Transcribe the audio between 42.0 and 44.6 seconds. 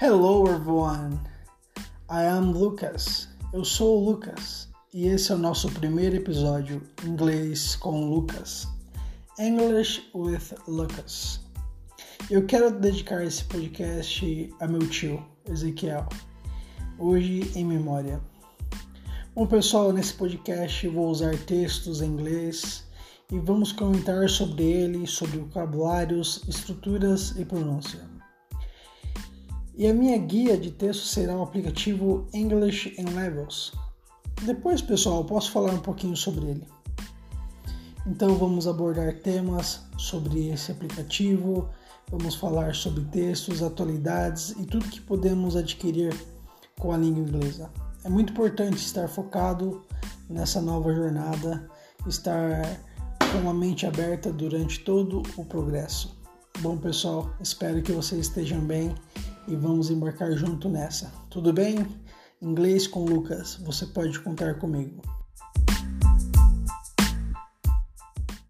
vamos falar sobre textos, atualidades